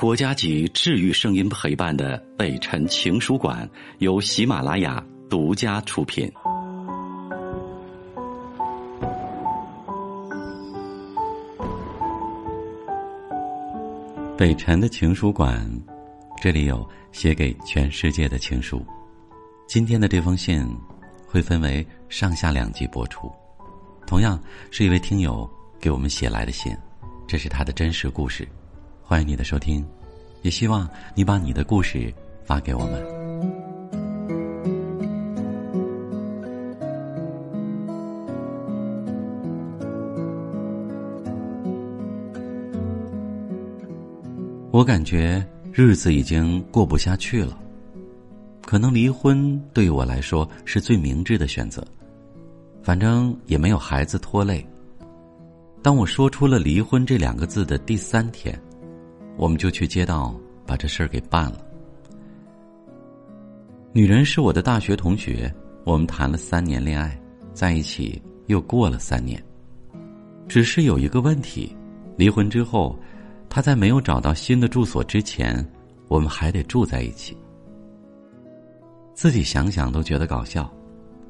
[0.00, 6.26] 国家级治愈声音陪伴的《北辰情书馆》由喜马拉雅独家出品。
[14.38, 15.70] 北辰的情书馆，
[16.40, 18.82] 这里有写给全世界的情书。
[19.68, 20.66] 今天的这封信
[21.26, 23.30] 会分为上下两集播出。
[24.06, 24.40] 同样
[24.70, 25.46] 是一位听友
[25.78, 26.74] 给我们写来的信，
[27.28, 28.48] 这是他的真实故事。
[29.02, 29.84] 欢迎你的收听，
[30.42, 32.12] 也希望你把你的故事
[32.44, 33.20] 发给我们。
[44.72, 47.58] 我感觉日子已经过不下去了，
[48.64, 51.84] 可能离婚对于我来说是最明智的选择，
[52.82, 54.64] 反正也没有孩子拖累。
[55.82, 58.58] 当我说出了离婚这两个字的第三天。
[59.40, 61.64] 我们就去街道把这事儿给办了。
[63.90, 65.50] 女人是我的大学同学，
[65.82, 67.18] 我们谈了三年恋爱，
[67.54, 69.42] 在一起又过了三年。
[70.46, 71.74] 只是有一个问题，
[72.18, 72.94] 离婚之后，
[73.48, 75.66] 她在没有找到新的住所之前，
[76.08, 77.34] 我们还得住在一起。
[79.14, 80.70] 自己想想都觉得搞笑。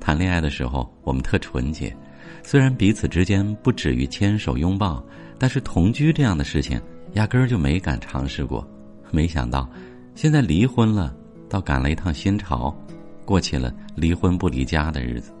[0.00, 1.96] 谈恋爱的时候，我们特纯洁，
[2.42, 5.00] 虽然彼此之间不止于牵手拥抱，
[5.38, 6.82] 但是同居这样的事情。
[7.14, 8.66] 压根儿就没敢尝试过，
[9.10, 9.68] 没想到，
[10.14, 11.14] 现在离婚了，
[11.48, 12.74] 倒赶了一趟新潮，
[13.24, 15.32] 过起了离婚不离家的日子。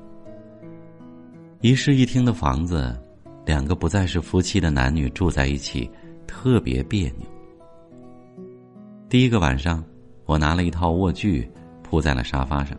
[1.60, 2.94] 一室一厅的房子，
[3.46, 5.90] 两个不再是夫妻的男女住在一起，
[6.26, 7.26] 特别别扭。
[9.08, 9.82] 第一个晚上，
[10.26, 11.50] 我拿了一套卧具
[11.82, 12.76] 铺在了沙发上，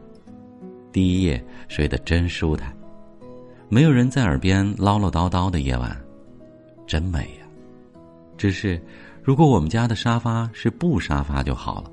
[0.91, 2.75] 第一夜睡得真舒坦，
[3.69, 5.95] 没有人在耳边唠唠叨叨的夜晚，
[6.85, 7.42] 真美呀。
[8.37, 8.81] 只是，
[9.21, 11.91] 如果我们家的沙发是布沙发就好了。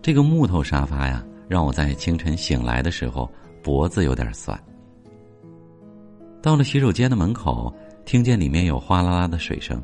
[0.00, 3.30] 这个木头沙发呀，让我在清晨醒来的时候
[3.62, 4.58] 脖子有点酸。
[6.40, 7.74] 到了洗手间的门口，
[8.06, 9.82] 听见里面有哗啦啦的水声。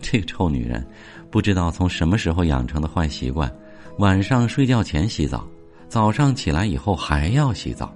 [0.00, 0.86] 这个臭女人，
[1.30, 3.52] 不知道从什么时候养成的坏习惯：
[3.98, 5.46] 晚上睡觉前洗澡，
[5.88, 7.92] 早上起来以后还要洗澡。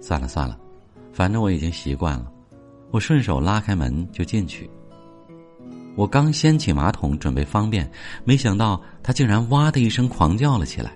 [0.00, 0.58] 算了算了，
[1.12, 2.32] 反正我已经习惯了。
[2.90, 4.68] 我顺手拉开门就进去。
[5.96, 7.90] 我刚掀起马桶准备方便，
[8.22, 10.92] 没想到他竟然哇的一声狂叫了起来。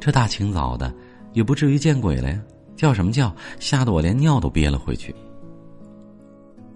[0.00, 0.92] 这大清早的，
[1.32, 2.38] 也不至于见鬼了呀！
[2.76, 3.34] 叫什么叫？
[3.58, 5.14] 吓得我连尿都憋了回去。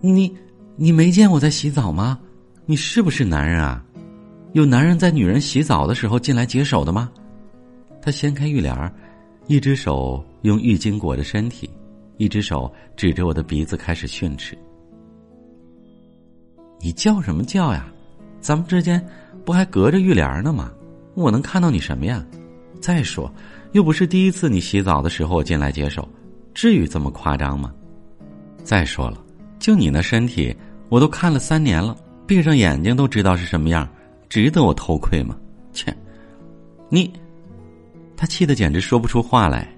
[0.01, 0.35] 你，
[0.77, 2.19] 你没见我在洗澡吗？
[2.65, 3.85] 你是不是男人啊？
[4.53, 7.11] 有男人在女人洗澡的时候进来解手的吗？
[8.01, 8.95] 他掀开浴帘
[9.47, 11.69] 一只手用浴巾裹着身体，
[12.17, 14.57] 一只手指着我的鼻子开始训斥。
[16.81, 17.87] 你叫什么叫呀？
[18.41, 19.05] 咱们之间
[19.45, 20.73] 不还隔着浴帘呢吗？
[21.15, 22.25] 我能看到你什么呀？
[22.81, 23.31] 再说，
[23.73, 26.09] 又不是第一次你洗澡的时候进来接手，
[26.55, 27.73] 至于这么夸张吗？
[28.65, 29.23] 再说了，
[29.59, 30.57] 就你那身体，
[30.89, 31.95] 我都看了三年了，
[32.27, 33.87] 闭上眼睛都知道是什么样，
[34.31, 35.37] 值得我偷窥吗？
[35.73, 35.95] 切！
[36.89, 37.13] 你，
[38.17, 39.69] 他气得简直说不出话来，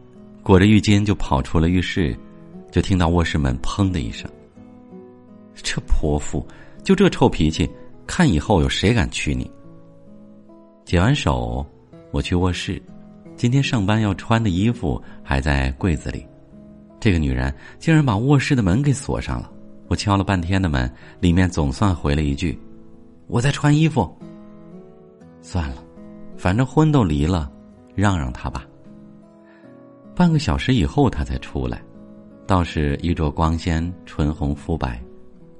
[0.42, 2.16] 裹着浴巾就跑出了浴室，
[2.70, 4.30] 就听到卧室门砰的一声。
[5.54, 6.46] 这泼妇！
[6.82, 7.70] 就这臭脾气，
[8.06, 9.50] 看以后有谁敢娶你？
[10.84, 11.64] 解完手，
[12.10, 12.82] 我去卧室，
[13.36, 16.26] 今天上班要穿的衣服还在柜子里。
[16.98, 19.50] 这个女人竟然把卧室的门给锁上了。
[19.88, 22.58] 我敲了半天的门，里面总算回了一句
[23.28, 24.10] ：“我在穿衣服。”
[25.42, 25.84] 算了，
[26.36, 27.50] 反正婚都离了，
[27.94, 28.64] 让让她吧。
[30.14, 31.82] 半个小时以后，她才出来，
[32.46, 35.02] 倒是衣着光鲜，唇红肤白。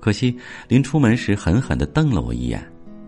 [0.03, 0.37] 可惜，
[0.67, 2.61] 临出门时狠狠的瞪了我一眼，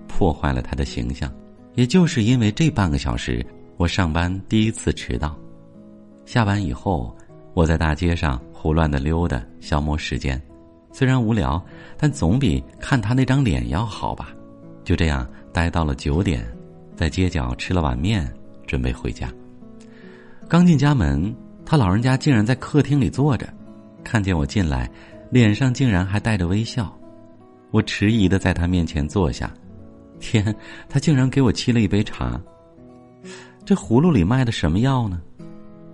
[0.07, 1.29] 破坏了他的形象。
[1.75, 3.45] 也就是因为这半个小时，
[3.77, 5.37] 我上班第一次迟到。
[6.25, 7.13] 下班以后，
[7.53, 10.41] 我在大街上胡乱的溜达，消磨时间。
[10.93, 11.61] 虽然无聊，
[11.99, 14.29] 但总比看他那张脸要好吧。
[14.85, 16.47] 就这样待到了九点，
[16.95, 18.33] 在街角吃了碗面，
[18.69, 19.29] 准备回家。
[20.47, 21.35] 刚进家门，
[21.67, 23.53] 他老人家竟然在客厅里坐着，
[24.05, 24.89] 看见我进来。
[25.31, 26.97] 脸上竟然还带着微笑，
[27.71, 29.53] 我迟疑的在他面前坐下。
[30.21, 30.55] 天，
[30.89, 32.41] 他竟然给我沏了一杯茶。
[33.65, 35.21] 这葫芦里卖的什么药呢？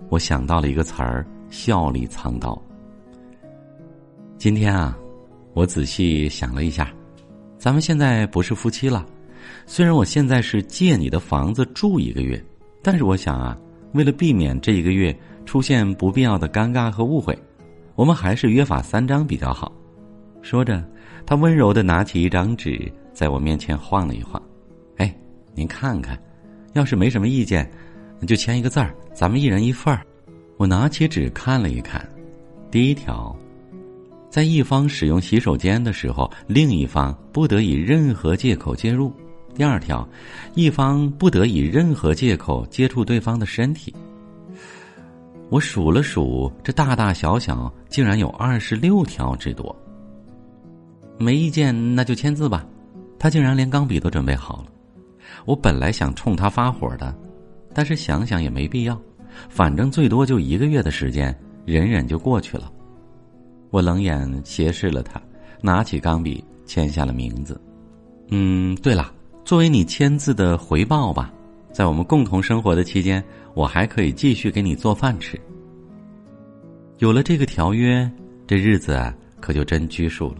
[0.09, 2.61] 我想到了一个词儿：笑里藏刀。
[4.37, 4.97] 今天啊，
[5.53, 6.93] 我仔细想了一下，
[7.57, 9.05] 咱们现在不是夫妻了。
[9.65, 12.43] 虽然我现在是借你的房子住一个月，
[12.81, 13.57] 但是我想啊，
[13.93, 17.37] 为了避免这一个月出现不必要的尴尬和误会。
[18.01, 19.71] 我们还是约法三章比较好。
[20.41, 20.83] 说着，
[21.23, 24.41] 他温柔的拿起一张纸，在我面前晃了一晃。
[24.97, 25.15] 哎
[25.53, 26.19] 您看看，
[26.73, 27.71] 要是没什么意见，
[28.25, 30.01] 就签一个字儿，咱们一人一份儿。
[30.57, 32.03] 我拿起纸看了一看，
[32.71, 33.37] 第一条，
[34.31, 39.11] 在一方使用洗手间的时候，另一方不得以任何借口介入；
[39.53, 40.09] 第二条，
[40.55, 43.93] 一方不得以任何借口接触对方的身体。
[45.51, 49.75] 我数了数，这大大小小竟然有二十六条之多。
[51.17, 52.65] 没意见，那就签字吧。
[53.19, 54.67] 他竟然连钢笔都准备好了。
[55.43, 57.13] 我本来想冲他发火的，
[57.73, 58.97] 但是想想也没必要，
[59.49, 62.71] 反正最多就一个月的时间，忍忍就过去了。
[63.71, 65.21] 我冷眼斜视了他，
[65.61, 67.59] 拿起钢笔签下了名字。
[68.29, 69.13] 嗯，对了，
[69.43, 71.29] 作为你签字的回报吧，
[71.71, 73.23] 在我们共同生活的期间，
[73.53, 75.39] 我还可以继续给你做饭吃。
[76.99, 78.09] 有了这个条约，
[78.45, 80.35] 这日子啊，可就真拘束了。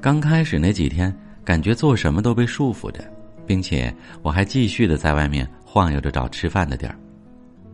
[0.00, 1.14] 刚开始那几天，
[1.44, 3.04] 感觉做什么都被束缚着，
[3.46, 6.96] 并且我还继续的在外面晃悠着找吃饭的地儿，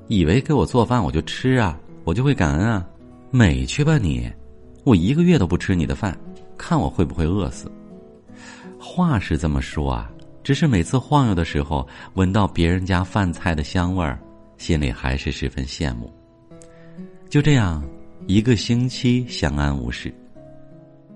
[0.09, 2.87] 以为给我做饭我就吃啊，我就会感恩啊，
[3.31, 4.31] 美去吧你！
[4.85, 6.19] 我一个月都不吃你的饭，
[6.59, 7.71] 看我会不会饿死？
[8.79, 10.11] 话是这么说啊，
[10.43, 14.19] 只是每次晃悠的时候，闻到别人家饭菜的香味儿，
[14.57, 16.13] 心里还是十分羡慕。
[17.29, 17.83] 就这样，
[18.27, 20.13] 一个星期相安无事。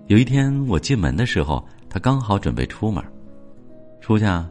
[0.06, 3.02] 有一天我进门的时候，他刚好准备出门。
[4.00, 4.48] 出去啊？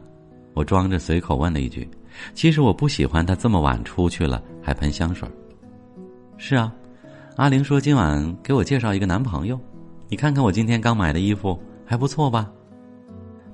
[0.52, 1.88] 我装着随口问了一句。
[2.32, 5.28] 其实我不喜欢他这么晚出去了还喷香水。
[6.36, 6.72] 是啊，
[7.36, 9.58] 阿玲说今晚给我介绍一个男朋友。
[10.08, 12.50] 你看看我今天刚买的衣服还不错吧？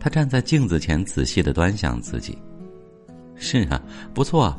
[0.00, 2.36] 他站在镜子前仔细的端详自己。
[3.36, 3.80] 是啊，
[4.12, 4.52] 不错，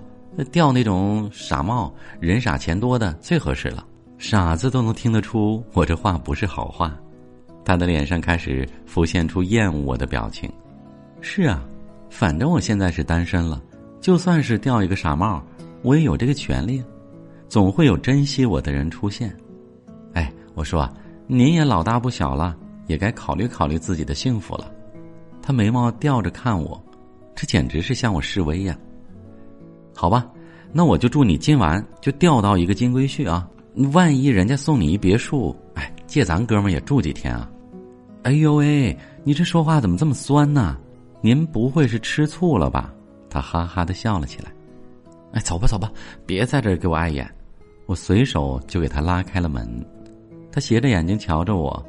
[0.51, 3.85] 掉那种傻帽，人傻钱多的最合适了。
[4.17, 6.95] 傻子都能听得出我这话不是好话。
[7.65, 10.51] 他的脸上开始浮现出厌恶我的表情。
[11.21, 11.63] 是啊，
[12.09, 13.61] 反正我现在是单身了，
[13.99, 15.43] 就算是掉一个傻帽，
[15.81, 16.83] 我也有这个权利。
[17.49, 19.35] 总会有珍惜我的人出现。
[20.13, 20.93] 哎，我说啊，
[21.27, 22.55] 您也老大不小了，
[22.87, 24.71] 也该考虑考虑自己的幸福了。
[25.51, 26.81] 眉毛吊着看我，
[27.35, 28.77] 这简直是向我示威呀。
[29.95, 30.29] 好吧，
[30.71, 33.47] 那我就祝你今晚就钓到一个金龟婿啊！
[33.93, 37.49] 万一人家送你一别墅，哎，借咱哥们也住几天啊？
[38.23, 40.77] 哎呦喂，你这说话怎么这么酸呢？
[41.21, 42.93] 您不会是吃醋了吧？
[43.29, 44.51] 他哈哈的笑了起来。
[45.33, 45.91] 哎，走吧走吧，
[46.25, 47.29] 别在这儿给我碍眼。
[47.85, 49.85] 我随手就给他拉开了门。
[50.51, 51.85] 他斜着眼睛瞧着我，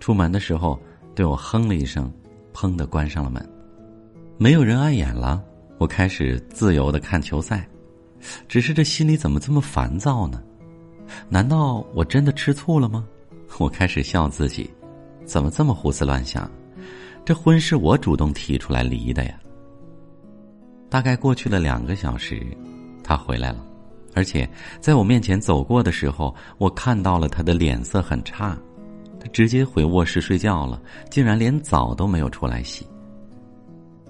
[0.00, 0.78] 出门的时候
[1.14, 2.10] 对我哼了一声，
[2.56, 3.46] 砰的关上了门。
[4.38, 5.44] 没有人碍眼了，
[5.76, 7.68] 我开始自由的看球赛。
[8.48, 10.42] 只是这心里怎么这么烦躁呢？
[11.28, 13.06] 难道我真的吃醋了吗？
[13.58, 14.70] 我开始笑自己。
[15.26, 16.50] 怎么这么胡思乱想？
[17.26, 19.38] 这婚是我主动提出来离的呀。
[20.88, 22.40] 大概过去了两个小时，
[23.04, 23.62] 他回来了，
[24.14, 24.48] 而且
[24.80, 28.56] 在我面前走过的时候，我看到了他的脸色很差，
[29.20, 30.80] 他直接回卧室睡觉了，
[31.10, 32.86] 竟然连澡都没有出来洗。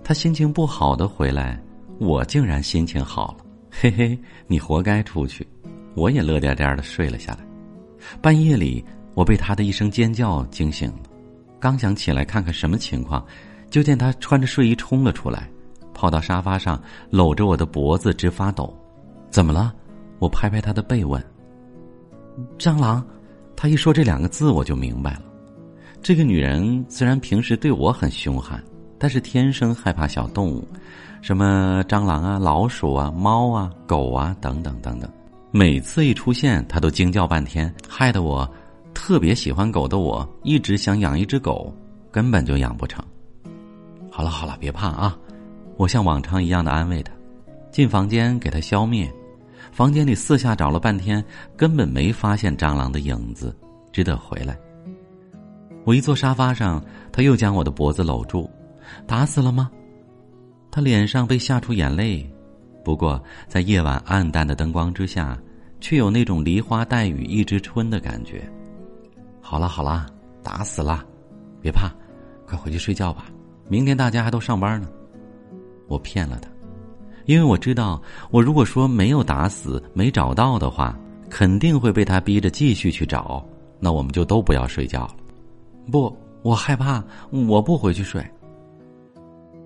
[0.03, 1.61] 他心情不好的回来，
[1.99, 5.47] 我竟然心情好了，嘿嘿，你活该出去，
[5.95, 7.41] 我也乐颠颠的睡了下来。
[8.21, 8.85] 半夜里。
[9.17, 11.05] 我被他的一声尖叫惊醒了，
[11.59, 13.25] 刚想起来看看什么情况，
[13.71, 15.49] 就见他穿着睡衣冲了出来，
[15.95, 18.77] 跑到沙发上搂着我的脖子直发抖。
[19.31, 19.75] 怎么了？
[20.19, 21.25] 我拍拍他的背问。
[22.59, 23.03] 蟑螂，
[23.57, 25.23] 他一说这两个字我就明白了。
[26.03, 28.63] 这个女人虽然平时对我很凶悍，
[28.99, 30.69] 但是天生害怕小动物，
[31.23, 35.11] 什么蟑螂啊、老鼠啊、猫啊、狗啊等等等等。
[35.51, 38.49] 每次一出现，她都惊叫半天，害得我。
[38.93, 41.71] 特别喜欢狗的我，一直想养一只狗，
[42.11, 43.05] 根本就养不成。
[44.11, 45.17] 好了好了，别怕啊！
[45.77, 47.13] 我像往常一样的安慰他，
[47.71, 49.13] 进房间给他消灭。
[49.77, 51.23] 房间里四下找了半天，
[51.55, 53.55] 根本没发现蟑螂的影子，
[53.93, 54.59] 只得回来。
[55.85, 58.51] 我一坐沙发上，他又将我的脖子搂住，
[59.07, 59.71] 打死了吗？
[60.71, 62.27] 他脸上被吓出眼泪，
[62.83, 65.39] 不过在夜晚暗淡的灯光之下，
[65.79, 68.51] 却有那种梨花带雨一枝春的感觉。
[69.43, 70.07] 好了好了，
[70.43, 71.05] 打死了，
[71.61, 71.93] 别怕，
[72.47, 73.27] 快回去睡觉吧。
[73.69, 74.89] 明天大家还都上班呢。
[75.87, 76.49] 我骗了他，
[77.27, 80.97] 因为我知道，我如果说没有打死、没找到的话，
[81.29, 83.45] 肯定会被他逼着继续去找。
[83.79, 85.17] 那我们就都不要睡觉了。
[85.91, 88.25] 不，我害怕，我不回去睡。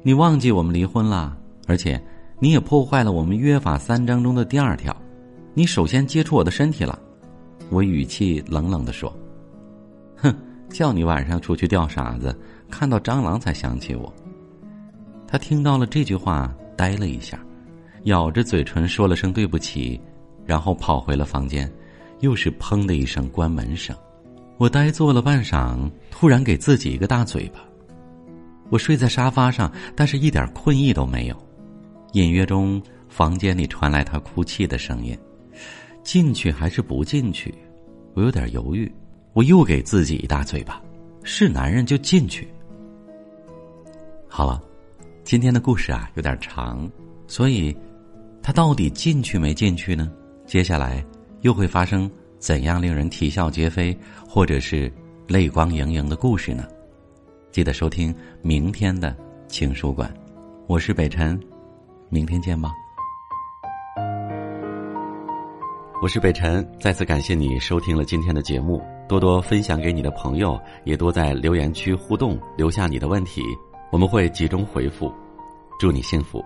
[0.02, 1.36] 你忘记我们离婚了，
[1.66, 2.02] 而且
[2.38, 4.96] 你也破坏了我们约法三章中的第二条，
[5.54, 6.98] 你首先接触我的身体了。
[7.68, 9.14] 我语气冷冷的说。
[10.16, 10.34] 哼，
[10.70, 12.36] 叫你晚上出去钓傻子，
[12.70, 14.12] 看到蟑螂才想起我。
[15.28, 17.38] 他听到了这句话，呆了一下，
[18.04, 20.00] 咬着嘴唇说了声对不起，
[20.46, 21.70] 然后跑回了房间，
[22.20, 23.94] 又是砰的一声关门声。
[24.56, 27.60] 我呆坐了半晌，突然给自己一个大嘴巴。
[28.68, 31.36] 我睡在沙发上，但是一点困意都没有。
[32.12, 35.16] 隐约中，房间里传来他哭泣的声音。
[36.02, 37.54] 进去还是不进去？
[38.14, 38.90] 我有点犹豫。
[39.32, 40.80] 我又给自己一大嘴巴。
[41.22, 42.48] 是男人就进去。
[44.26, 44.60] 好了，
[45.22, 46.90] 今天的故事啊有点长，
[47.26, 47.76] 所以
[48.50, 50.10] 他到底进去没进去呢？
[50.44, 51.04] 接下来
[51.42, 53.96] 又会发生怎样令人啼笑皆非，
[54.28, 54.92] 或者是
[55.28, 56.66] 泪光盈盈的故事呢？
[57.52, 59.16] 记得收听明天的
[59.46, 60.12] 情书馆，
[60.66, 61.40] 我是北辰，
[62.08, 62.72] 明天见吧。
[66.02, 68.82] 我是北辰，再次感谢你收听了今天的节目。
[69.08, 73.42] 多多分享给你的朋友，也多在留言区互动，留下你的问题，
[73.92, 75.14] 我们会集中回复。
[75.78, 76.44] 祝你幸福。